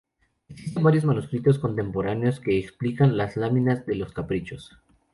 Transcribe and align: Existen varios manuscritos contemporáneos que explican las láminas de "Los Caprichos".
Existen 0.49 0.81
varios 0.81 1.05
manuscritos 1.05 1.59
contemporáneos 1.59 2.39
que 2.39 2.57
explican 2.57 3.17
las 3.17 3.37
láminas 3.37 3.85
de 3.85 3.93
"Los 3.93 4.13
Caprichos". 4.13 4.71